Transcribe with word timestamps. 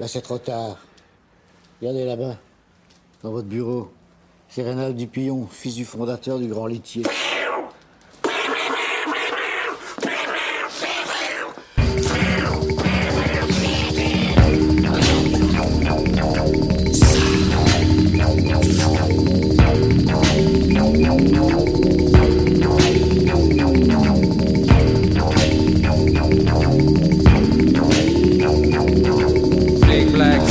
Là, 0.00 0.08
c'est 0.08 0.22
trop 0.22 0.38
tard. 0.38 0.78
Regardez 1.80 2.04
là-bas, 2.04 2.36
dans 3.22 3.30
votre 3.30 3.48
bureau. 3.48 3.92
C'est 4.48 4.62
Rénal 4.62 4.94
Dupillon, 4.94 5.46
fils 5.46 5.74
du 5.74 5.84
fondateur 5.84 6.38
du 6.38 6.46
Grand 6.46 6.66
Laitier. 6.66 7.02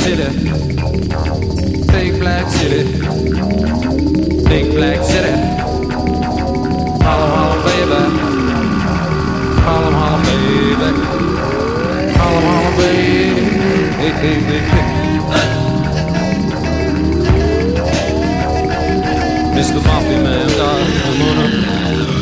City. 0.06 0.30
Big 1.90 2.20
Black 2.20 2.46
City. 2.48 2.84
Big 4.48 4.70
Black 4.70 5.02
City. 5.02 5.34
Harlem, 7.02 7.30
Harlem, 7.34 7.60
baby. 7.66 8.00
Harlem, 9.66 9.94
Harlem, 9.94 10.22
baby. 10.26 10.90
Harlem, 12.18 12.44
Harlem, 12.46 12.74
baby. 12.76 13.46
Hey, 14.00 14.12
hey, 14.22 14.38
hey, 14.48 14.62
hey. 14.70 14.86
Mr. 19.56 19.80
Mafia 19.86 20.18
Man 20.22 20.48
died 20.56 20.86
in 21.10 21.50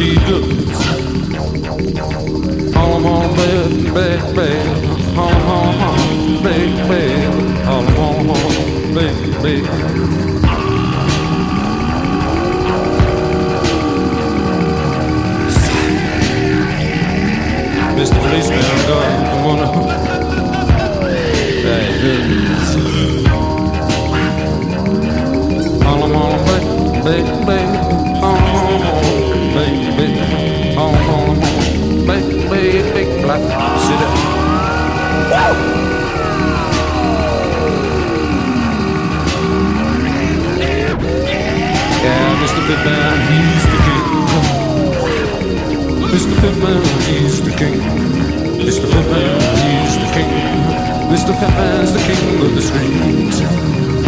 he 0.01 0.11
looks. 0.31 0.81
Harlem, 2.75 3.03
Harlem, 3.05 3.33
baby, 3.37 3.77
baby, 3.93 4.25
baby. 4.35 4.73
Harlem, 5.15 6.43
baby, 6.43 6.89
baby. 6.89 7.54
Mr. 17.97 18.19
Policeman, 18.21 18.65
I'm 18.65 18.87
going 18.87 19.17
to 19.25 19.37
wanna 19.45 19.69
All 25.85 26.03
I'm 26.03 26.13
All 26.13 26.33
I'm 26.33 26.41
All 31.09 31.31
I'm 31.31 31.41
Black, 33.23 33.43
Woo! 35.31 35.74
Mr. 42.43 42.61
Pitman, 42.67 43.17
he's 43.31 43.65
the 43.73 43.79
king. 43.87 44.07
Mr. 46.15 46.35
Pitman, 46.41 46.83
he's 47.07 47.41
the 47.43 47.51
king. 47.51 47.81
Mr. 48.59 48.87
Pitman, 48.93 49.41
he's 49.63 49.95
the 50.03 50.09
king. 50.15 50.31
Mr. 51.13 51.33
Pitman's 51.39 51.93
the 51.93 52.01
king 52.01 52.45
of 52.45 52.55
the 52.55 52.63
screens. 52.63 54.04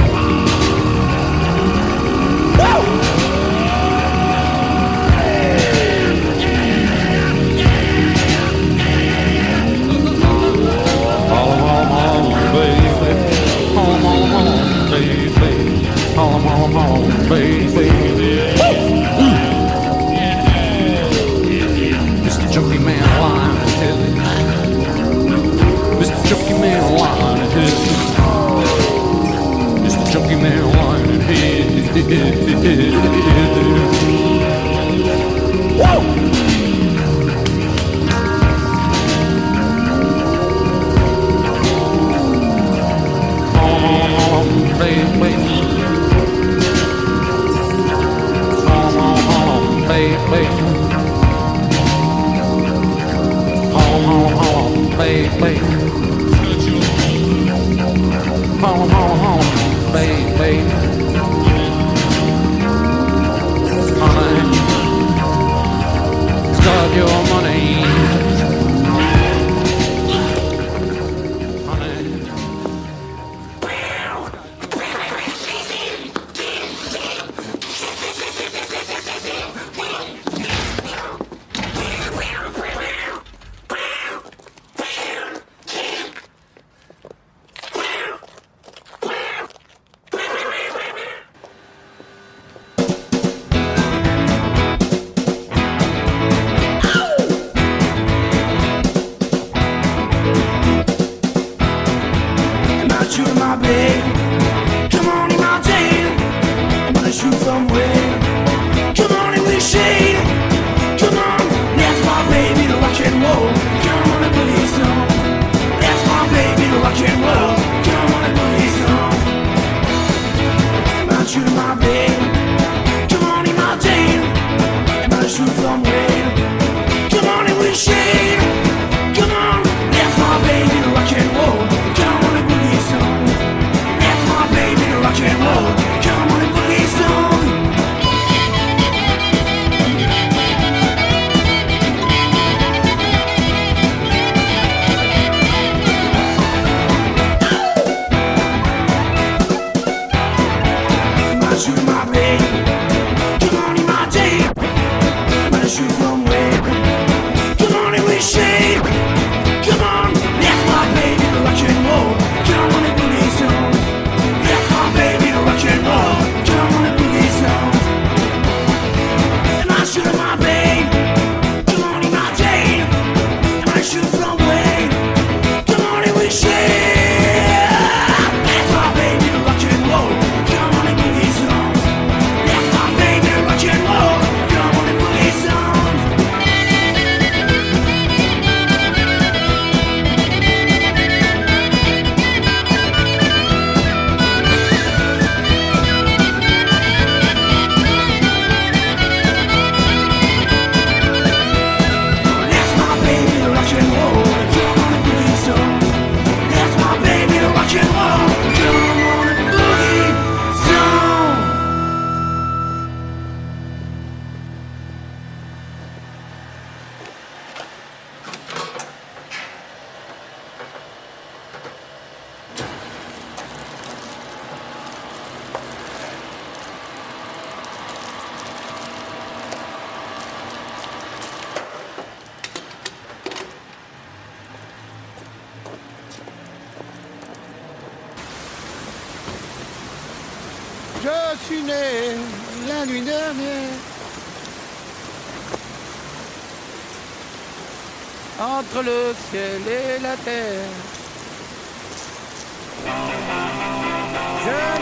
Je 250.37 250.43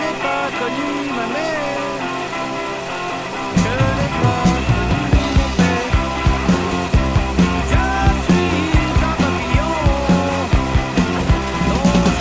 n'ai 0.00 0.14
pas 0.24 0.46
connu 0.58 0.88
ma 1.14 1.26
mère. 1.34 1.82
Je 3.62 3.74
n'ai 3.96 4.10
pas 4.22 4.42
connu 4.90 5.24
mon 5.38 5.50
père. 5.58 5.94
Je 7.70 7.84
suis 8.24 8.50
un 8.98 9.14
papillon. 9.22 9.76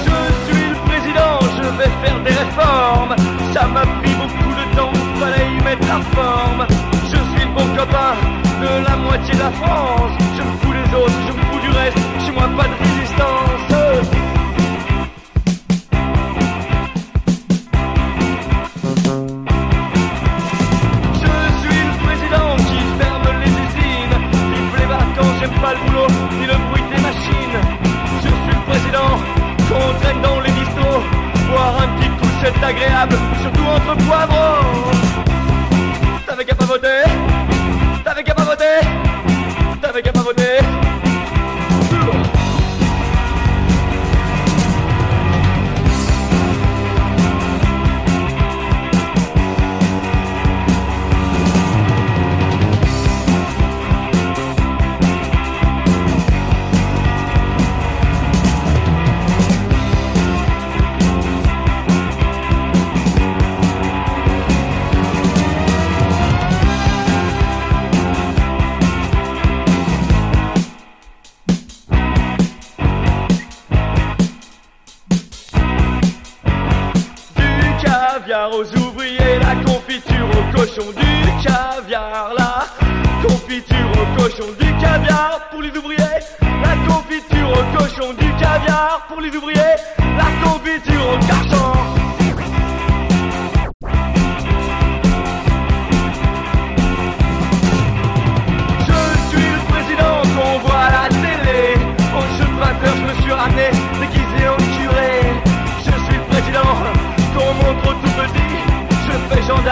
Je 0.06 0.18
suis 0.46 0.66
le 0.70 0.78
président, 0.86 1.36
je 1.58 1.66
vais 1.80 1.92
faire 2.06 2.20
des 2.24 2.36
réformes. 2.44 3.16
Ça 3.52 3.64
m'a 3.66 3.82
pris 3.82 4.14
beaucoup 4.14 4.54
de 4.54 4.66
temps, 4.76 4.94
fallait 5.20 5.50
y 5.58 5.60
mettre 5.64 5.88
la 5.88 6.02
forme. 6.16 6.62
Je 7.06 7.18
suis 7.32 7.46
le 7.48 7.54
bon 7.56 7.68
copain 7.76 8.14
de 8.62 8.72
la 8.88 8.96
moitié 8.96 9.34
de 9.34 9.40
la 9.40 9.52
France. 9.54 10.14
Je 10.38 10.44
fous 10.62 10.74
des 10.74 10.90
autres, 10.96 11.33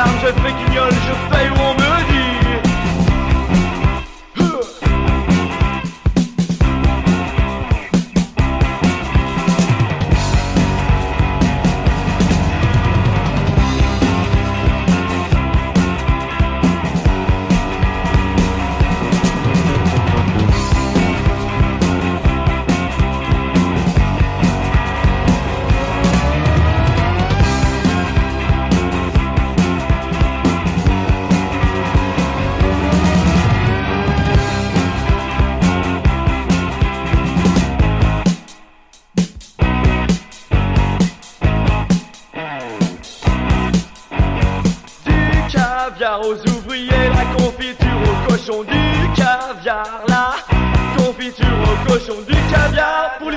Je 0.01 0.07
fais 0.07 0.13
gendarme, 0.13 0.19
je 0.21 0.41
fais 0.41 0.53
guignol, 0.53 0.89
je 0.89 1.35
fais 1.35 1.49
où 1.49 1.53
on 1.61 1.73
me 1.75 1.90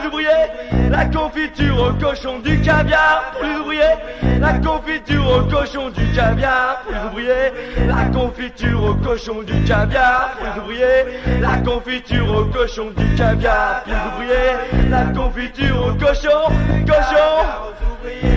pour 0.00 0.18
les 0.18 0.88
la 0.90 1.04
confiture 1.06 1.80
au 1.80 1.92
cochon, 1.92 2.38
du 2.40 2.60
caviar 2.60 3.32
pour 3.32 3.70
les 3.70 4.40
la 4.40 4.52
confiture 4.54 5.26
au 5.28 5.42
cochon, 5.44 5.90
du 5.90 6.12
caviar 6.12 6.82
pour 6.82 7.18
les 7.18 7.86
la 7.86 8.04
confiture 8.12 8.84
au 8.84 8.94
cochon, 8.94 9.42
du 9.42 9.62
caviar 9.64 10.32
pour 10.38 10.70
les 10.70 11.40
la 11.40 11.56
confiture 11.58 12.36
au 12.36 12.44
cochon, 12.46 12.90
du 12.96 13.14
caviar 13.14 13.84
pour 13.84 14.22
les 14.22 14.90
la 14.90 15.04
confiture 15.04 15.86
au 15.86 15.94
cochon, 15.94 16.52
cochon. 16.86 17.74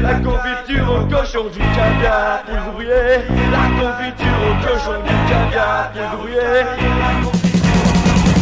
La 0.02 0.14
confiture 0.14 0.90
au 0.90 1.06
cochon 1.14 1.46
du 1.52 1.60
caviar 1.60 2.44
pour 2.44 2.80
les. 2.80 2.88
La 2.88 3.66
confiture 3.78 4.40
au 4.48 4.66
cochon 4.66 5.02
du 5.04 5.16
caviar 5.30 5.92
pour 5.92 6.02
les 6.02 6.34
ouvriers. 6.34 6.64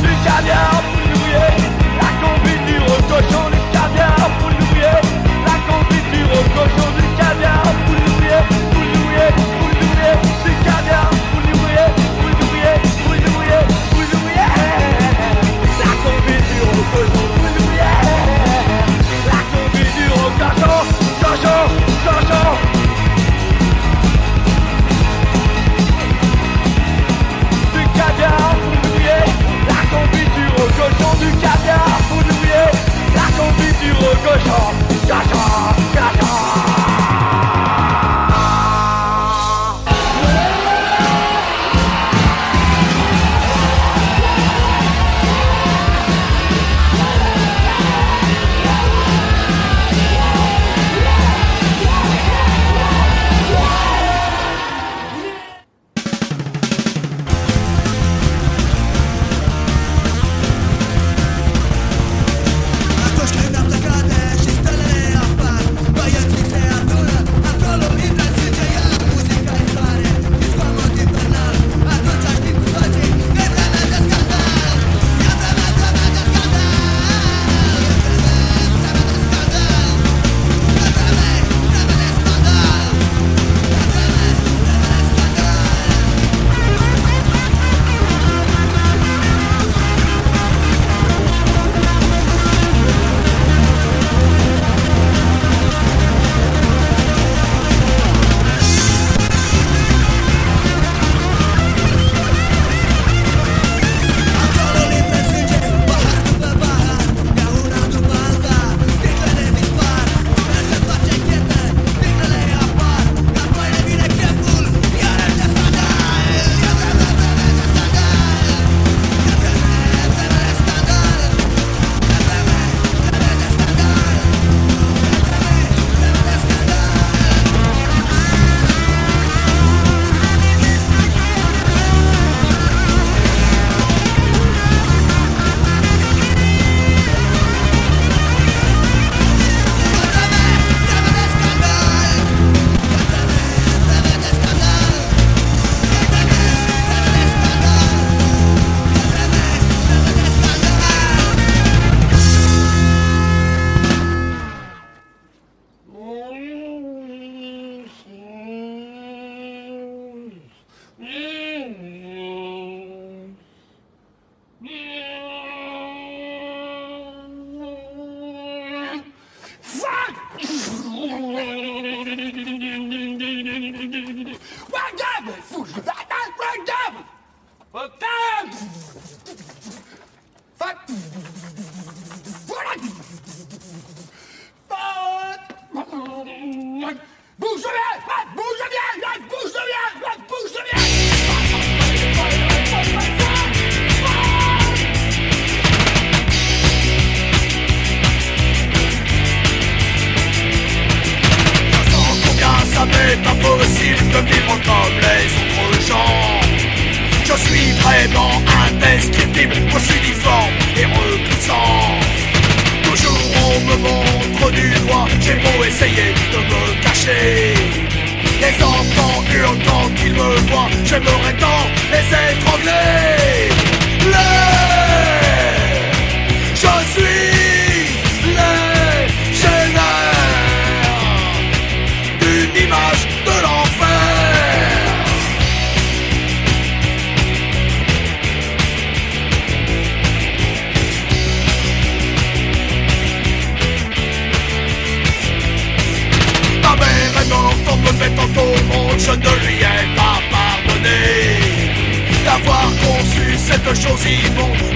Du 0.01 0.12
caviar 0.24 0.81
pour 0.81 1.69
les. 1.69 1.75
Confiture 2.65 2.86
au 2.86 3.01
cochon 3.03 3.45
du 3.51 3.60
caviar. 3.72 4.15
La 5.45 5.57
confiture 5.72 6.31
au 6.34 6.43
cochon 6.50 6.89
du 6.98 7.03
caviar 7.15 7.62
pour 7.86 7.93
les 7.93 8.07
ouvriers. 8.12 8.45
Du 10.43 10.51
caviar 10.63 11.05
ouvriers, 11.53 11.91
pour 12.17 12.29
les 12.31 14.12
ouvriers. 14.17 14.50
La 15.79 15.91
confiture 16.03 16.69
au 16.69 16.84
cochon 16.91 17.25
ouvriers. 17.45 18.01
La 19.27 19.39
confiture 19.53 20.15
au 20.15 20.31
cochon, 20.39 20.77
cochon, 21.22 21.62
cochon. 22.03 22.48
Du 27.74 27.81
caviar 27.95 28.64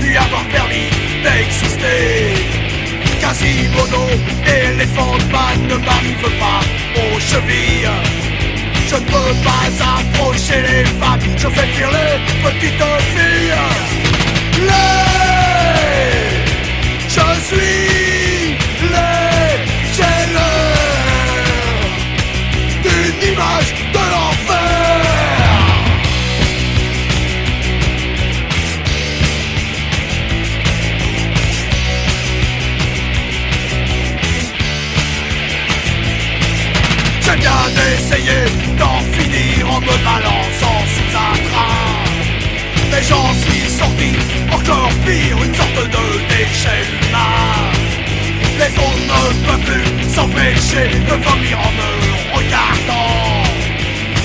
lui 0.02 0.18
avoir 0.18 0.44
permis 0.46 0.90
d'exister. 1.24 2.34
Quasimodo, 3.20 4.04
éléphant 4.46 5.18
man 5.32 5.68
ne 5.68 5.76
m'arrive 5.76 6.30
pas 6.40 6.62
aux 7.02 7.20
chevilles. 7.20 7.90
Je 8.88 8.96
ne 8.96 9.02
peux 9.02 9.34
pas 9.44 9.66
approcher 9.98 10.62
les 10.62 10.86
femmes, 11.00 11.20
je 11.38 11.48
fais 11.48 11.68
fuir 11.74 11.90
les 11.92 12.16
petites 12.44 12.84
filles. 13.14 13.54
Les, 14.62 15.09
j'en 43.10 43.34
suis 43.34 43.70
sorti 43.70 44.12
encore 44.52 44.92
pire, 45.06 45.38
une 45.44 45.56
sorte 45.56 45.84
de 45.96 46.06
déchet 46.30 46.84
humain 46.94 47.72
Les 48.60 48.72
autres 48.78 49.06
ne 49.10 49.46
peuvent 49.46 49.66
plus 49.66 50.10
s'empêcher 50.10 50.88
de 51.10 51.16
vomir 51.26 51.58
en 51.68 51.72
me 51.80 51.90
regardant. 52.38 53.44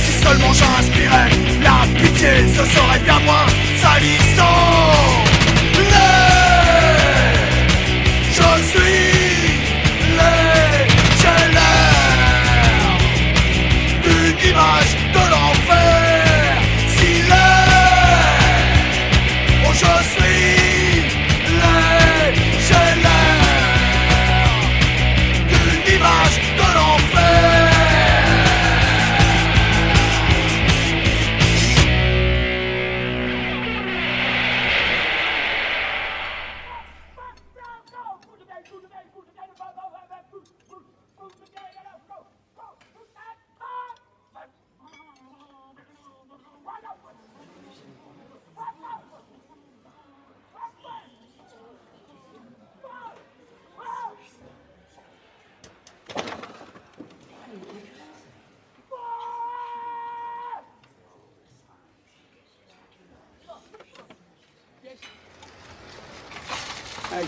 Si 0.03 0.13
seulement 0.23 0.53
j'inspirais 0.53 1.31
la 1.63 1.79
pitié, 2.01 2.47
ce 2.57 2.65
serait 2.75 3.01
bien 3.01 3.19
moins 3.21 3.47
salissant 3.81 5.34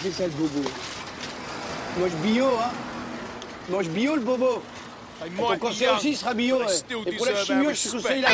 c'est 0.03 0.13
ça 0.13 0.25
le 0.25 0.31
bobo. 0.31 0.63
Mange 1.99 2.11
bio, 2.23 2.47
hein. 2.47 2.71
Mange 3.71 3.89
bio 3.89 4.17
le 4.17 4.23
bobo. 4.23 4.63
Ton 5.37 5.71
Young, 5.71 5.97
aussi 5.97 6.15
sera 6.15 6.35
bio. 6.35 6.59
ouais. 6.59 6.65
Et 7.07 7.17
pour 7.17 7.27
la 7.27 7.35
chimio, 7.37 7.69
our 7.71 7.75
je 7.75 7.89
respect. 7.89 7.97
conseille 7.97 8.21
la 8.21 8.29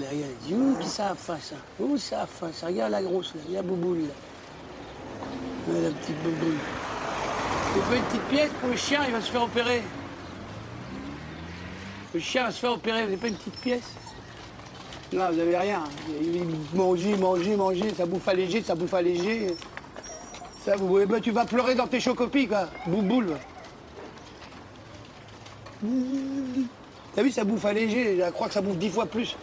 regarde, 0.00 0.14
regarde. 0.14 0.32
Dis 0.46 0.54
Où 0.54 0.74
que 0.78 0.84
ça 0.84 1.14
face, 1.14 1.52
hein 1.54 1.60
Où 1.78 1.96
ça 1.96 2.26
face? 2.26 2.62
Regarde 2.64 2.92
la 2.92 3.02
grosse, 3.02 3.34
là. 3.34 3.40
Regarde 3.48 3.66
Bouboule, 3.66 3.98
là. 4.02 4.14
La 5.82 5.90
petite 5.90 6.16
Bouboule. 6.22 6.56
C'est 7.74 7.88
pas 7.88 7.96
une 7.96 8.02
petite 8.04 8.22
pièce 8.28 8.50
pour 8.60 8.68
le 8.70 8.76
chien, 8.76 9.00
il 9.06 9.12
va 9.12 9.20
se 9.20 9.30
faire 9.30 9.42
opérer. 9.42 9.82
Le 12.12 12.20
chien 12.20 12.44
va 12.44 12.50
se 12.50 12.58
faire 12.58 12.72
opérer, 12.72 13.00
vous 13.02 13.04
n'avez 13.10 13.16
pas 13.16 13.28
une 13.28 13.36
petite 13.36 13.60
pièce? 13.60 13.92
Non, 15.12 15.28
vous 15.30 15.36
n'avez 15.36 15.56
rien. 15.56 15.84
Il- 16.20 16.46
Manger, 16.76 17.16
manger, 17.16 17.56
manger, 17.56 17.94
ça 17.96 18.06
bouffe 18.06 18.26
allégé, 18.28 18.62
ça 18.62 18.74
bouffe 18.74 18.94
allégé. 18.94 19.54
Ça, 20.64 20.76
vous, 20.76 20.98
eh 20.98 21.06
ben, 21.06 21.20
tu 21.20 21.30
vas 21.30 21.44
pleurer 21.44 21.74
dans 21.74 21.86
tes 21.86 22.00
chocopies, 22.00 22.46
quoi. 22.48 22.68
Bouboule. 22.86 23.36
T'as 27.14 27.22
vu, 27.22 27.30
ça 27.30 27.44
bouffe 27.44 27.64
allégé. 27.64 28.18
Je 28.24 28.30
crois 28.30 28.48
que 28.48 28.54
ça 28.54 28.60
bouffe 28.60 28.76
dix 28.76 28.90
fois 28.90 29.06
plus. 29.06 29.36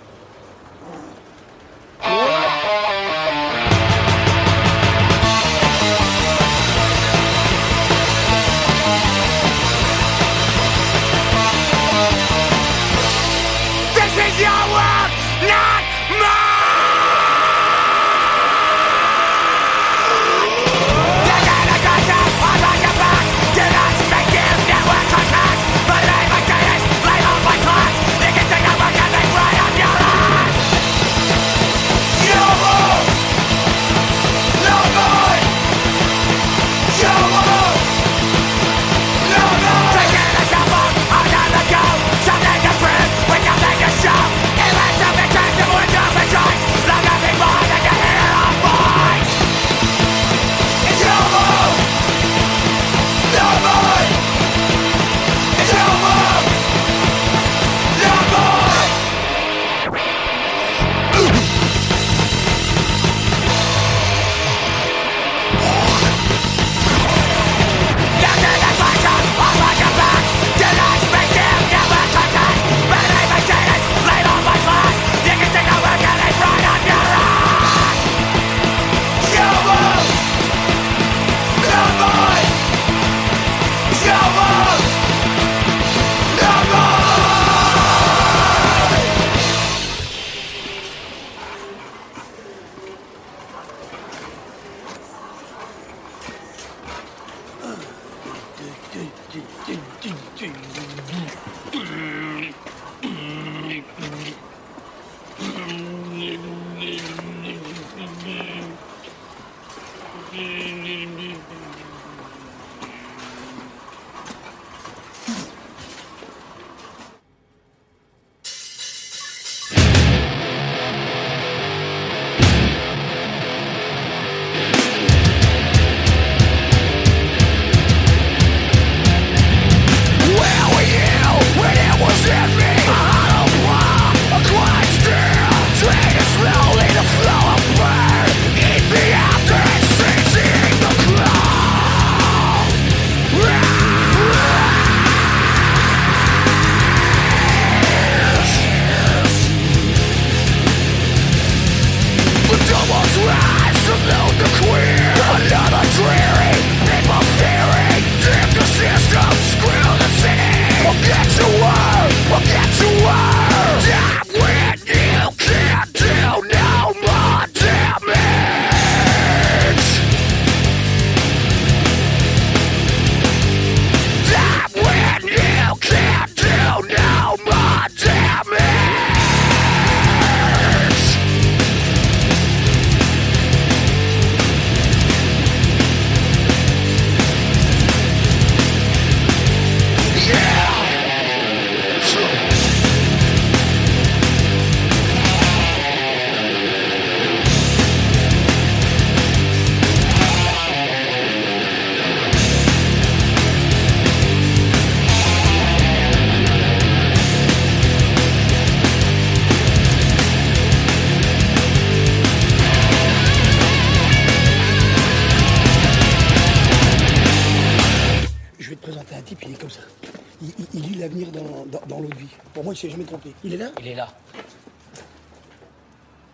Il 222.77 222.81
s'est 222.81 222.89
jamais 222.91 223.05
trompé. 223.05 223.33
Il 223.43 223.53
est 223.55 223.57
là 223.57 223.71
Il 223.79 223.87
est 223.87 223.95
là. 223.95 224.07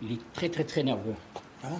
Il 0.02 0.12
est 0.12 0.34
très 0.34 0.50
très 0.50 0.66
très 0.66 0.84
nerveux. 0.84 1.16
Hein 1.64 1.80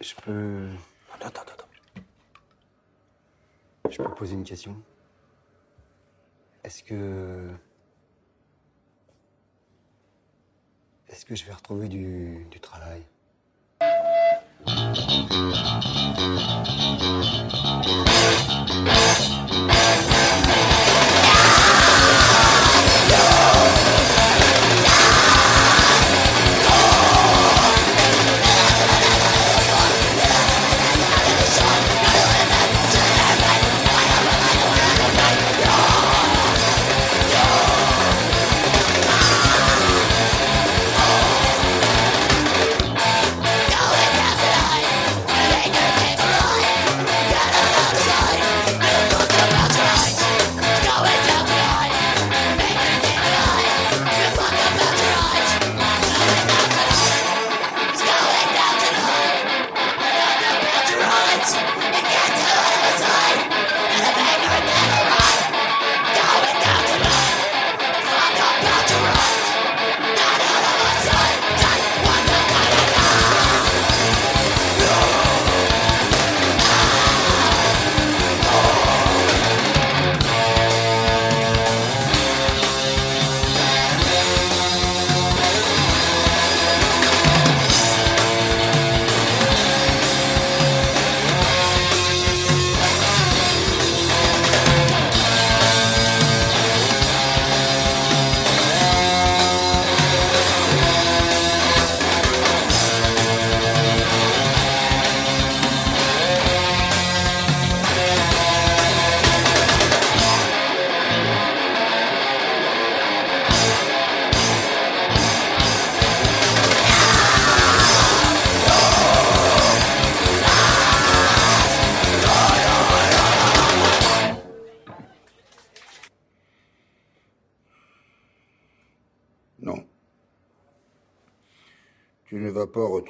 Je 0.00 0.14
peux. 0.22 0.68
Attends, 1.12 1.26
attends, 1.26 1.42
attends. 1.42 2.02
Je 3.90 3.96
peux 3.96 4.14
poser 4.14 4.34
une 4.34 4.44
question? 4.44 4.76
Est-ce 6.62 6.84
que. 6.84 7.50
Est-ce 11.08 11.24
que 11.24 11.34
je 11.34 11.44
vais 11.46 11.52
retrouver 11.52 11.88
du, 11.88 12.46
du 12.48 12.60
travail? 12.60 13.02
Yeah. 13.80 14.16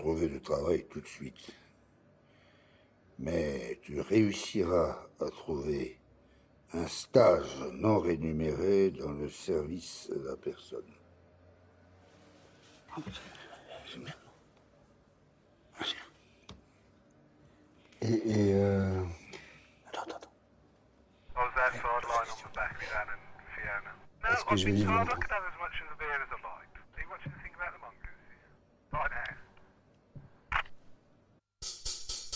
trouver 0.06 0.28
de 0.28 0.38
travail 0.38 0.86
tout 0.86 1.00
de 1.00 1.06
suite. 1.06 1.50
Mais 3.18 3.80
tu 3.82 4.00
réussiras 4.00 5.04
à 5.20 5.30
trouver 5.30 5.98
un 6.74 6.86
stage 6.86 7.58
non 7.72 7.98
rémunéré 7.98 8.92
dans 8.92 9.10
le 9.10 9.28
service 9.28 10.08
à 10.14 10.28
la 10.28 10.36
personne. 10.36 10.92
Et, 18.02 18.06
et 18.06 18.54
euh... 18.54 19.02
Attends, 19.88 20.02
attends, 20.02 20.16
attends. 20.18 20.30
Est-ce 24.30 24.44
que 24.44 24.56
je 24.56 24.66
vais 24.66 24.72
vivre 24.72 25.04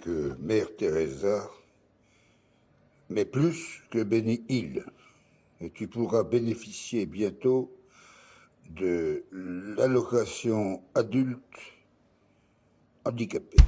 que 0.00 0.34
Mère 0.40 0.74
Teresa, 0.76 1.50
mais 3.08 3.24
plus 3.24 3.82
que 3.90 4.02
béni 4.02 4.44
Hill, 4.48 4.84
Et 5.60 5.70
tu 5.70 5.88
pourras 5.88 6.22
bénéficier 6.22 7.04
bientôt 7.04 7.70
de 8.70 9.24
l'allocation 9.30 10.82
adulte 10.94 11.40
handicapé. 13.04 13.58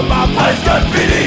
combat 0.00 0.26
presque 0.36 0.72
fini 0.92 1.26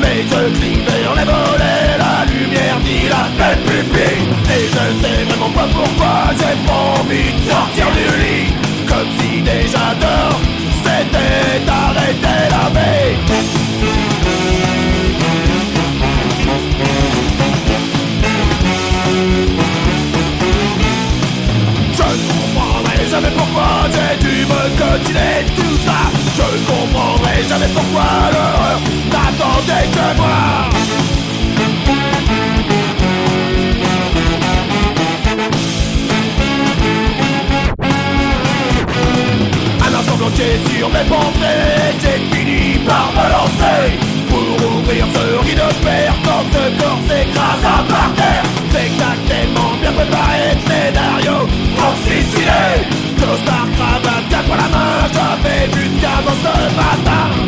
Mais 0.00 0.22
je 0.30 0.58
crie 0.58 0.80
vers 0.86 1.14
les 1.14 1.24
volets, 1.24 1.90
la 2.04 2.24
lumière 2.32 2.78
ni 2.84 3.08
la 3.08 3.24
tête 3.38 3.62
pupille 3.64 4.24
Et 4.54 4.64
je 4.74 4.84
sais 5.02 5.24
vraiment 5.28 5.50
pas 5.50 5.68
pourquoi 5.72 6.16
j'ai 6.38 6.56
promis 6.66 7.32
de 7.36 7.50
sortir 7.50 7.86
du 7.96 8.06
lit. 8.22 8.52
Comme 8.88 9.08
si 9.18 9.42
déjà 9.42 9.86
dehors 10.00 10.40
c'était 10.84 11.70
arrêté 11.70 12.36
la 12.54 12.68
veille 12.70 13.16
Je 21.92 22.02
ne 22.02 22.28
comprendrai 22.28 23.10
jamais 23.10 23.30
pourquoi 23.36 23.68
j'ai 23.92 24.24
dû 24.24 24.46
me 24.46 24.62
continuer 24.78 25.44
tout 25.56 25.76
ça 25.86 26.23
ne 26.52 26.58
comprendrai 26.66 27.42
jamais 27.48 27.68
pourquoi 27.74 28.02
l'heure 28.32 28.80
n'attendait 29.12 29.88
que 29.94 30.16
moi. 30.16 30.70
Un 39.86 39.94
instant 39.98 40.16
bloqué 40.16 40.58
sur 40.74 40.88
mes 40.88 41.04
pensées, 41.08 41.94
j'ai 42.02 42.36
fini 42.36 42.78
par 42.86 43.12
me 43.12 43.30
lancer 43.32 44.13
sourire 44.94 45.06
se 45.12 45.46
rit 45.46 45.54
de 45.54 45.60
quand 46.24 46.44
ce 46.52 46.82
corps 46.82 47.02
s'écrase 47.08 47.64
à 47.64 47.82
par 47.88 48.14
terre. 48.14 48.44
Spectacle 48.70 49.24
tellement 49.28 49.72
bien 49.80 49.92
préparé, 49.92 50.56
scénario 50.66 51.48
francisilé. 51.76 52.64
Costard, 53.18 53.68
cravate, 53.76 54.28
cap 54.30 54.46
à 54.52 54.56
la 54.56 54.68
main, 54.68 54.94
j'avais 55.12 55.64
jusqu'avant 55.72 56.38
ce 56.42 56.54
matin. 56.76 57.44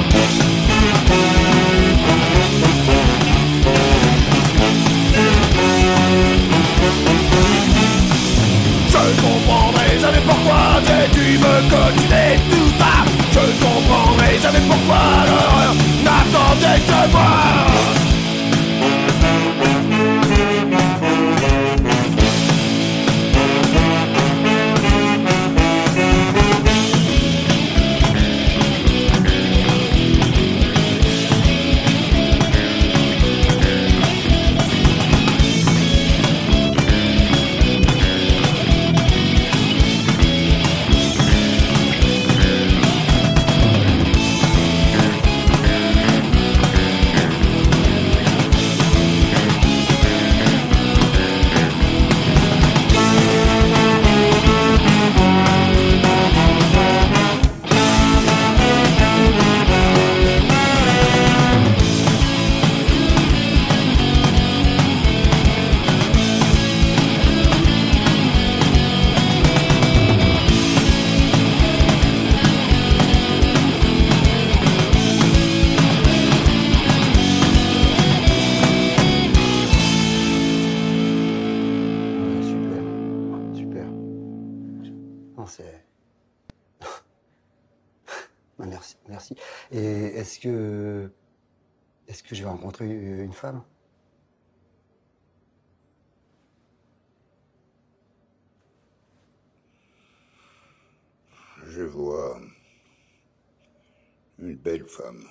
Belle 104.86 104.88
femme. 104.88 105.28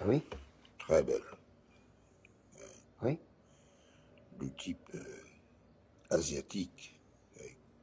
Ah 0.00 0.04
oui? 0.06 0.22
Très 0.78 1.02
belle. 1.02 1.22
Oui? 3.02 3.18
Du 4.38 4.50
type 4.52 4.90
euh, 4.94 5.22
asiatique. 6.10 6.98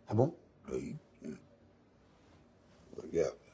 Ah 0.08 0.14
bon? 0.14 0.36
Oui. 0.72 0.96
Regarde. 3.02 3.45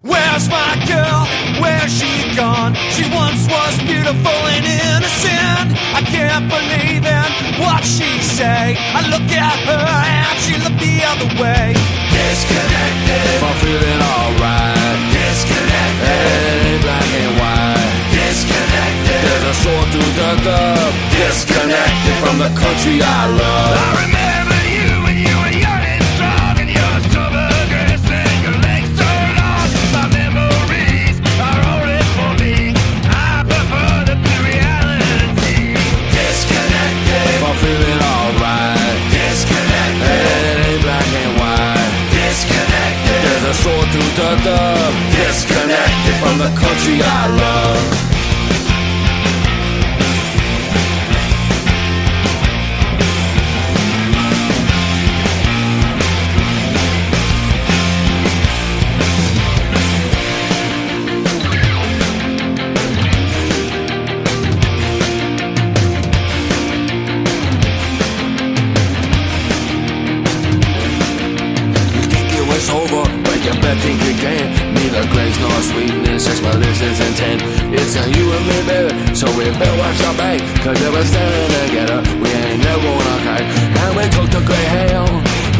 Where's 0.00 0.48
my 0.48 0.80
girl? 0.88 1.28
Where's 1.60 1.92
she 1.92 2.08
gone? 2.32 2.72
She 2.96 3.04
once 3.12 3.44
was 3.52 3.76
beautiful 3.84 4.40
and 4.48 4.64
innocent. 4.64 5.76
I 5.92 6.00
can't 6.00 6.48
believe 6.48 7.04
in 7.04 7.60
what 7.60 7.84
she 7.84 8.08
say. 8.24 8.80
I 8.96 9.04
look 9.12 9.28
at 9.28 9.60
her 9.68 9.76
and 9.76 10.36
she 10.40 10.56
looked 10.56 10.80
the 10.80 11.04
other 11.04 11.28
way. 11.36 11.76
Disconnected. 12.16 13.44
I'm 13.44 13.56
feeling 13.60 14.00
alright. 14.00 14.96
Disconnected. 15.12 16.64
It 16.64 16.80
black 16.80 17.10
and 17.20 17.34
white. 17.36 17.92
Disconnected. 18.08 19.20
There's 19.20 19.52
a 19.52 19.54
sword 19.60 19.86
through 19.92 20.12
the 20.16 20.30
dub. 20.48 20.92
Disconnected 21.12 22.16
from 22.24 22.40
the 22.40 22.48
country 22.56 23.04
I 23.04 23.20
love. 23.36 23.76
I 24.16 24.29
There's 43.50 43.64
through 43.64 44.14
the 44.14 44.36
dub. 44.44 44.94
Disconnected 45.10 46.14
from 46.22 46.38
the 46.38 46.54
country 46.56 47.00
I 47.02 47.26
love. 47.26 48.19
Intent. 76.82 77.42
It's 77.76 77.94
a 77.96 78.04
you 78.08 78.24
and 78.32 78.44
me, 78.48 78.58
baby, 78.64 79.14
so 79.14 79.26
we 79.36 79.44
better 79.60 79.76
watch 79.76 80.00
our 80.08 80.16
back. 80.16 80.40
Cause 80.64 80.80
if 80.80 80.92
we're 80.92 81.04
standing 81.04 81.52
together, 81.68 82.00
we 82.20 82.28
ain't 82.30 82.64
never 82.64 82.80
gonna 82.80 83.24
cry. 83.24 83.42
And 83.84 83.96
we 83.96 84.04
took 84.08 84.30
the 84.32 84.54
hell, 84.54 85.08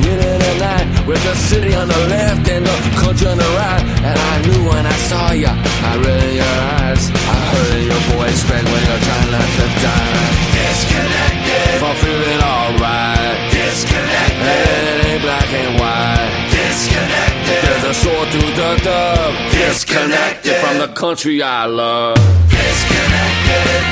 you 0.00 0.16
did 0.16 0.40
it 0.40 0.58
night. 0.60 0.86
With 1.06 1.22
the 1.24 1.34
city 1.34 1.74
on 1.74 1.88
the 1.88 2.00
left 2.08 2.48
and 2.48 2.64
the 2.64 2.76
country 2.96 3.26
on 3.26 3.36
the 3.36 3.50
right. 3.60 3.84
And 4.08 4.16
I 4.16 4.34
knew 4.46 4.60
when 4.64 4.86
I 4.86 4.96
saw 5.08 5.32
you, 5.32 5.52
I 5.52 5.92
read 6.00 6.22
in 6.30 6.36
your 6.36 6.56
eyes. 6.80 7.04
I 7.12 7.36
heard 7.52 7.72
in 7.80 7.84
your 7.92 8.02
voice 8.16 8.40
when 8.48 8.64
you're 8.64 9.04
trying 9.08 9.30
not 9.36 9.48
to 9.58 9.66
die. 9.84 10.30
Disconnected. 10.56 11.49
For 11.78 11.94
feeling 12.02 12.40
alright. 12.42 13.52
Disconnected. 13.52 14.40
It 14.40 15.06
ain't 15.06 15.22
black 15.22 15.48
and 15.52 15.78
white. 15.80 16.48
Disconnected. 16.50 17.62
There's 17.64 17.84
a 17.84 17.94
sword 17.94 18.28
through 18.28 18.52
the 18.60 18.80
dub. 18.82 19.34
Disconnected 19.52 20.56
from 20.56 20.78
the 20.78 20.88
country 20.88 21.42
I 21.42 21.66
love. 21.66 22.16
Disconnected. 22.48 23.82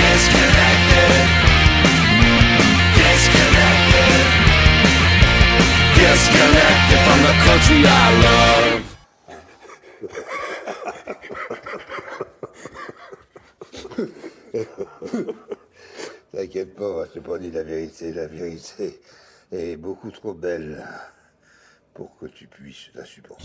Disconnected. 0.00 1.24
Disconnected. 3.00 4.22
Disconnected 5.98 7.00
from 7.06 7.20
the 7.28 7.34
country 7.44 7.80
I 7.86 8.06
love. 8.24 8.83
Pas, 16.76 17.04
je 17.06 17.20
te 17.20 17.24
pas 17.24 17.38
dit 17.38 17.50
la 17.50 17.62
vérité. 17.62 18.12
La 18.12 18.26
vérité 18.26 19.00
est 19.52 19.76
beaucoup 19.76 20.10
trop 20.10 20.34
belle 20.34 20.84
pour 21.92 22.16
que 22.18 22.26
tu 22.26 22.46
puisses 22.46 22.90
la 22.94 23.04
supporter. 23.04 23.44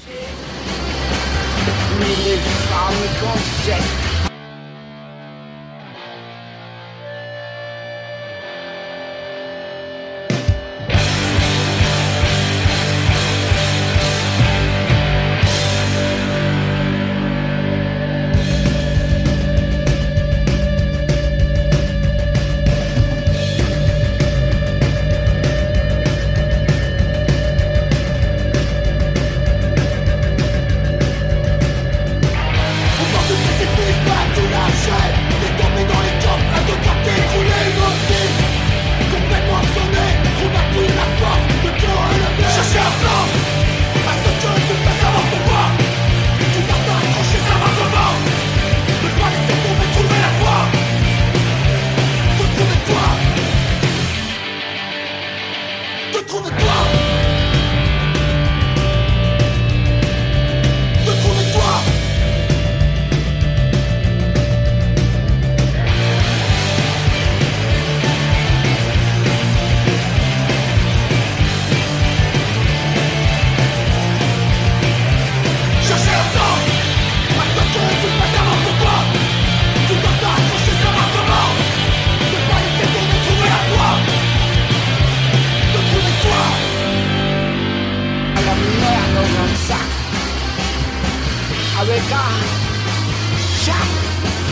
Chat 93.66 93.88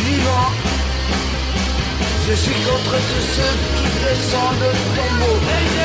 vivant. 0.05 0.51
Je 2.27 2.33
suis 2.33 2.59
contre 2.65 2.95
tous 3.09 3.25
ceux 3.35 3.55
qui 3.77 3.87
descendent 4.03 4.59
de 4.59 4.71
tombeau. 4.95 5.35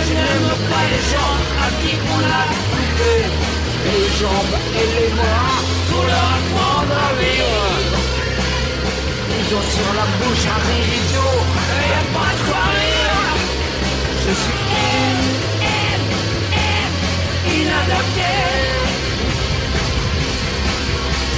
Je 0.08 0.14
n'aime 0.14 0.52
pas 0.70 0.84
les 0.92 1.04
gens 1.12 1.34
à 1.60 1.68
qui 1.80 1.92
on 2.14 2.22
a 2.24 2.44
coupé 2.72 3.14
les 3.84 4.08
jambes 4.18 4.56
et 4.80 4.88
les 4.96 5.10
bras 5.14 5.58
pour 5.90 6.02
leur 6.04 6.28
apprendre 6.36 6.96
à 6.96 7.12
vivre. 7.20 7.68
Ils 9.38 9.54
ont 9.54 9.66
sur 9.76 9.90
la 9.98 10.06
bouche 10.18 10.46
un 10.46 10.60
rire 10.66 10.90
idiot 11.00 11.38
et 11.84 12.02
pas 12.14 12.32
de 12.36 12.42
quoi 12.48 12.64
rire. 12.80 13.28
Je 14.24 14.32
suis 14.42 14.62
in, 14.80 15.18
in, 15.76 16.90
inadapté. 17.60 18.71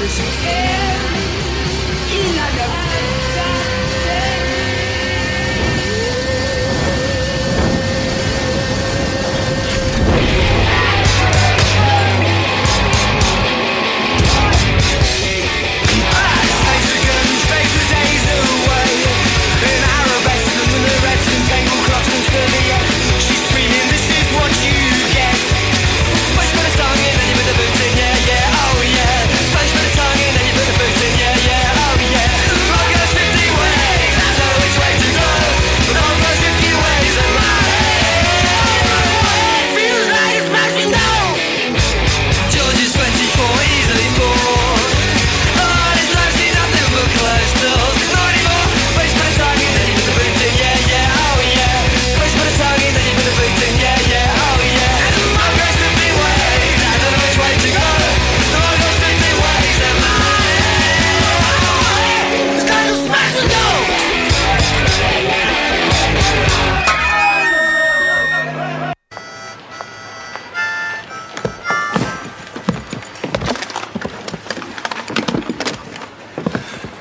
Je 0.05 0.11
suis 0.11 0.23
in, 0.23 1.15
inadapté. 2.13 3.14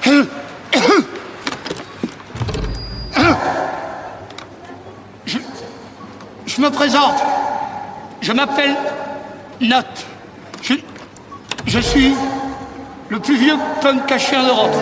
Je, 0.06 0.18
me 6.62 6.70
présente. 6.70 7.16
Je 8.22 8.34
m'appelle 8.34 8.76
Note. 9.62 10.06
Je, 10.62 10.74
je 11.66 11.80
suis 11.80 12.14
le 13.10 13.20
plus 13.20 13.38
vieux 13.38 13.56
punk 13.82 14.06
caché 14.06 14.36
en 14.36 14.44
Europe. 14.48 14.76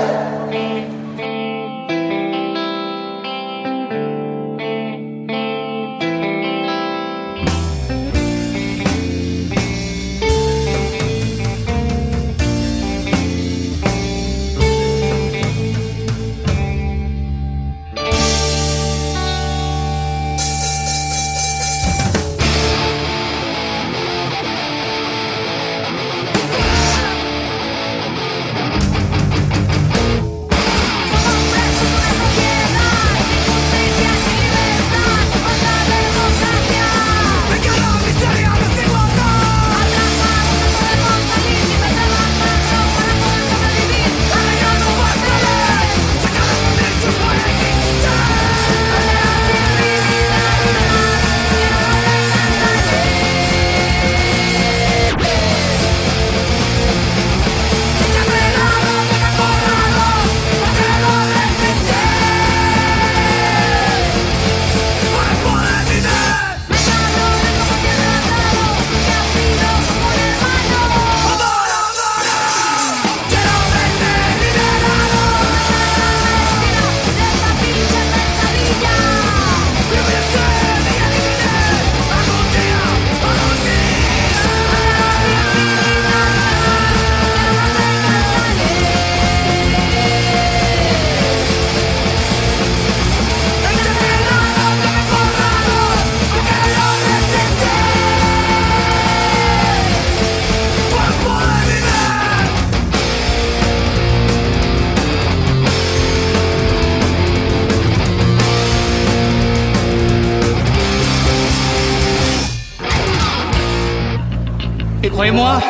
Croyez-moi, 115.21 115.61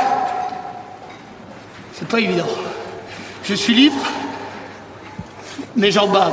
c'est 1.93 2.07
pas 2.07 2.21
évident. 2.21 2.47
Je 3.43 3.53
suis 3.53 3.73
libre, 3.73 4.01
mais 5.75 5.91
j'en 5.91 6.07
bave. 6.07 6.31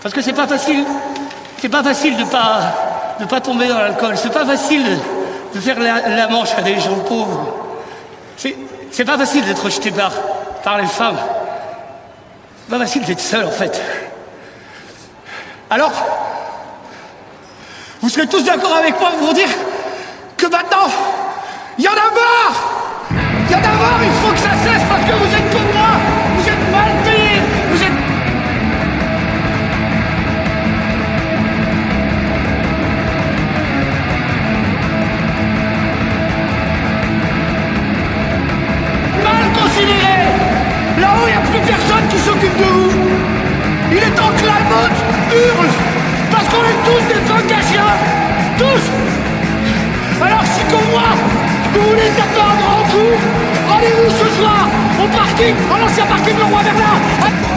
Parce 0.00 0.14
que 0.14 0.22
c'est 0.22 0.32
pas 0.32 0.46
facile. 0.46 0.84
C'est 1.58 1.68
pas 1.68 1.82
facile 1.82 2.16
de 2.16 2.22
pas 2.22 3.16
de 3.18 3.24
pas 3.24 3.40
tomber 3.40 3.66
dans 3.66 3.78
l'alcool. 3.78 4.16
C'est 4.16 4.32
pas 4.32 4.46
facile 4.46 4.96
de, 5.52 5.58
faire 5.58 5.80
la, 5.80 6.28
manche 6.28 6.50
à 6.56 6.62
des 6.62 6.78
gens 6.78 7.00
pauvres. 7.00 7.52
C'est 8.36 8.56
c'est 8.92 9.04
pas 9.04 9.18
facile 9.18 9.44
d'être 9.44 9.64
rejeté 9.64 9.90
par 9.90 10.12
par 10.62 10.78
les 10.78 10.86
femmes. 10.86 11.18
C'est 12.62 12.70
pas 12.70 12.78
facile 12.78 13.02
d'être 13.02 13.18
seul 13.18 13.44
en 13.44 13.50
fait. 13.50 13.82
Alors, 15.68 15.92
vous 18.02 18.08
serez 18.08 18.28
tous 18.28 18.44
d'accord 18.44 18.76
avec 18.76 19.00
moi 19.00 19.10
pour 19.18 19.34
dire 19.34 19.50
que 20.36 20.46
maintenant, 20.46 20.86
il 21.80 21.84
y 21.84 21.88
en 21.88 21.92
a 21.92 22.10
marre! 22.12 22.58
Il 23.48 23.52
y 23.52 23.54
a 23.54 23.58
il 23.58 24.10
faut 24.20 24.32
que 24.32 24.38
ça 24.38 24.50
cesse 24.62 24.82
parce 24.86 25.02
que 25.02 25.12
vous 25.12 25.34
êtes 25.34 25.50
comme 25.50 25.72
moi! 25.72 25.96
Vous 26.36 26.46
êtes 26.46 26.70
mal 26.70 26.92
payés! 27.04 27.40
Vous 27.70 27.82
êtes... 27.82 27.96
Mal 39.24 39.44
considérés! 39.58 40.28
Là-haut, 41.00 41.26
il 41.26 41.30
n'y 41.30 41.38
a 41.38 41.40
plus 41.40 41.60
personne 41.66 42.08
qui 42.10 42.18
s'occupe 42.18 42.58
de 42.58 42.64
vous. 42.64 42.90
Il 43.92 43.98
est 43.98 44.14
temps 44.14 44.32
que 44.36 44.44
la 44.44 44.60
meute 44.68 45.00
hurle 45.32 45.68
Parce 46.30 46.44
qu'on 46.44 46.62
est 46.62 46.80
tous 46.84 47.06
des 47.08 47.76
à 47.78 48.19
vous 51.72 51.88
voulez 51.88 52.10
taper 52.16 52.40
un 52.40 52.56
grand 52.60 52.80
rendez-vous 53.72 54.10
ce 54.10 54.26
soir 54.36 54.68
au 55.02 55.06
parking, 55.08 55.54
à 55.72 55.78
l'ancien 55.78 56.06
parking 56.06 56.36
Le 56.36 56.44
Roi 56.44 56.62
Merlin? 56.62 56.96
Oh! 57.22 57.50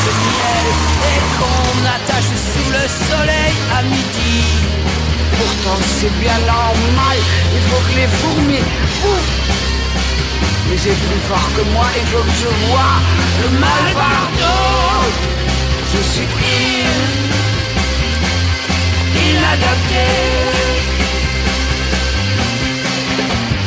de 0.06 0.14
miel 0.26 0.68
et 1.12 1.20
qu'on 1.38 1.78
attache 1.96 2.32
sous 2.52 2.70
le 2.72 2.86
soleil 3.10 3.56
à 3.78 3.84
midi. 3.84 4.38
Pourtant 5.38 5.80
c'est 6.00 6.16
bien 6.20 6.40
normal, 6.40 7.18
il 7.56 7.62
faut 7.70 7.84
que 7.88 7.94
les 8.00 8.08
fourmis 8.08 8.66
bouffent. 9.02 9.36
Mais 10.70 10.78
c'est 10.78 11.00
plus 11.08 11.22
fort 11.30 11.50
que 11.56 11.64
moi, 11.74 11.88
il 11.96 12.06
faut 12.08 12.24
que 12.24 12.36
je 12.44 12.52
vois 12.68 12.96
le 13.44 13.50
mal 13.60 13.86
partout. 13.94 15.12
Je 15.94 16.02
suis 16.12 16.28
il 16.28 17.47
inadapté. 19.30 20.06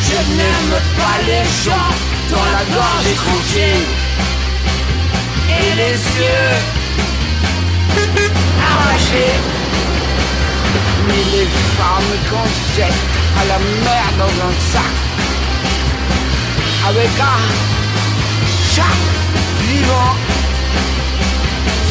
Je 0.06 0.18
n'aime 0.36 0.74
pas 0.98 1.16
les 1.30 1.44
gens 1.64 1.90
dont 2.30 2.46
la 2.56 2.64
gorge 2.74 3.06
est 3.12 3.20
tranquille 3.24 3.86
et 5.58 5.68
les 5.80 5.96
yeux 6.18 6.54
arrachés. 8.70 9.36
Mais 11.06 11.24
les 11.34 11.48
femmes 11.76 12.14
qu'on 12.28 12.48
jette 12.76 13.02
à 13.40 13.44
la 13.50 13.58
mer 13.58 14.04
dans 14.18 14.34
un 14.48 14.54
sac 14.72 14.94
avec 16.88 17.10
un 17.20 17.40
chat 18.74 18.96
vivant. 19.68 20.19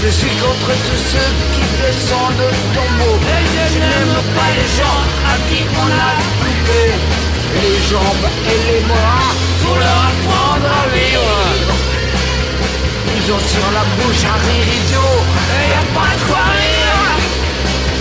Je 0.02 0.08
suis 0.08 0.36
contre 0.38 0.72
tous 0.88 1.04
ceux 1.12 1.32
qui 1.54 1.66
descendent 1.82 2.40
le 2.40 2.56
tombeau. 2.74 3.16
Et 3.20 3.44
je, 3.54 3.80
n'aime 3.80 4.16
pas 4.34 4.52
les 4.56 4.70
gens 4.80 5.00
à 5.28 5.36
qui 5.48 5.60
on 5.76 5.90
a 5.92 6.12
coupé 6.40 6.84
les 7.62 7.80
jambes 7.90 8.30
et 8.48 8.60
les 8.72 8.82
bras 8.88 9.30
pour 9.62 9.76
leur 9.76 10.00
apprendre 10.10 10.70
à 10.72 10.88
vivre. 10.96 11.38
Ils 13.18 13.32
ont 13.34 13.44
sur 13.54 13.68
la 13.74 13.84
bouche 13.98 14.24
un 14.24 14.40
rire 14.48 14.70
idiot 14.80 15.16
et 15.58 15.68
y 15.68 15.74
a 15.74 15.86
pas 15.94 16.14
de 16.16 16.24
quoi 16.30 16.46
rire. 16.60 17.00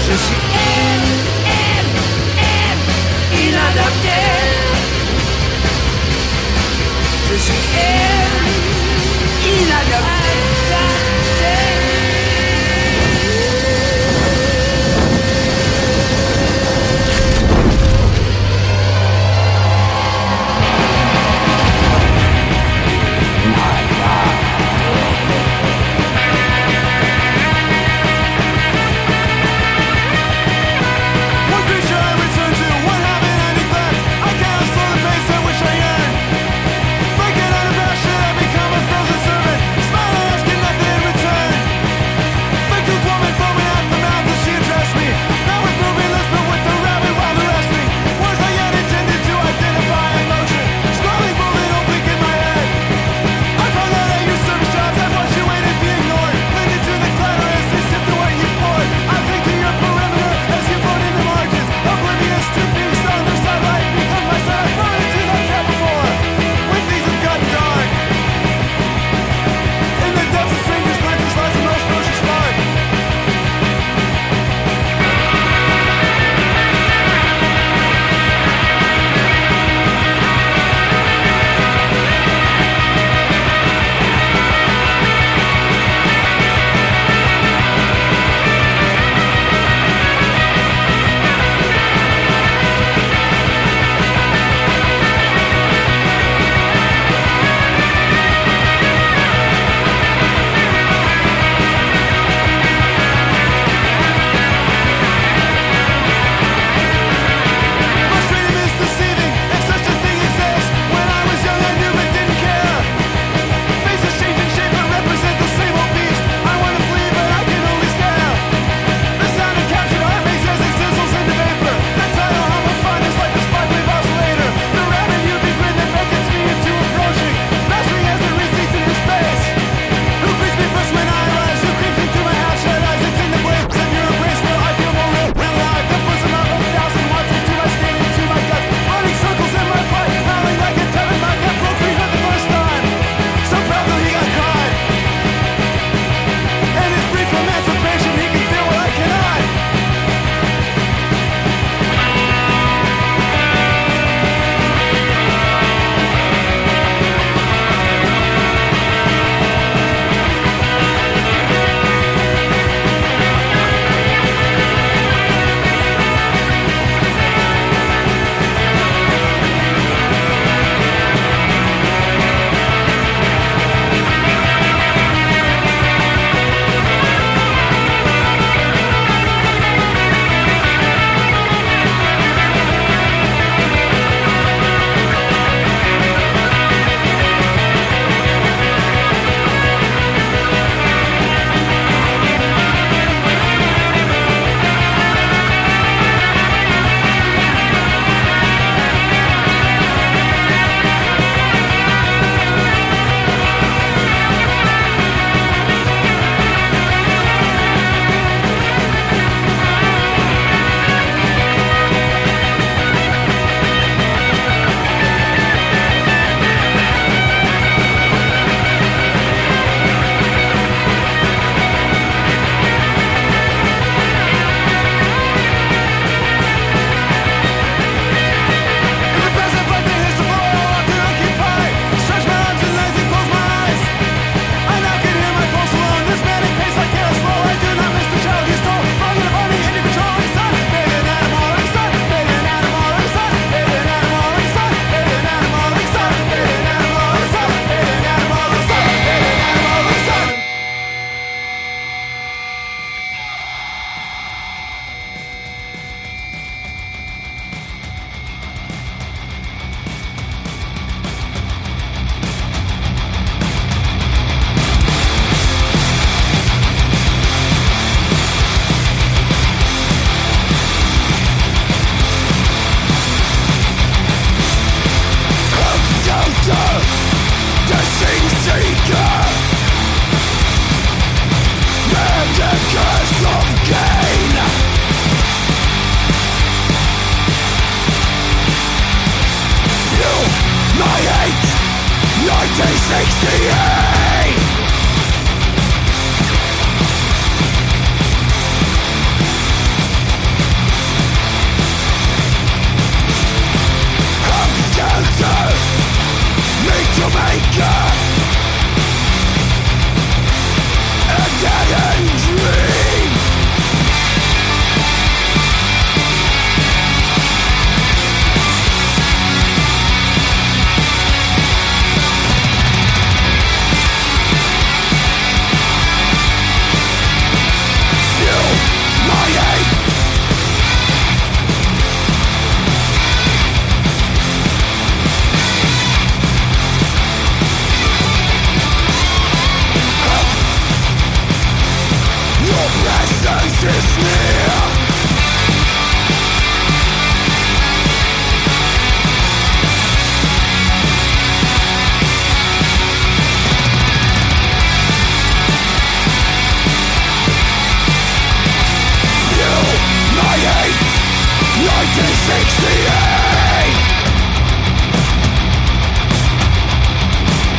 Je 0.07 0.15
suis 0.25 0.43
M 0.55 1.03
M 1.47 1.87
M 2.39 2.79
inadapté. 3.45 4.23
Je 7.29 7.37
suis 7.37 7.63
elle, 7.77 8.47
inadapté. 9.53 10.58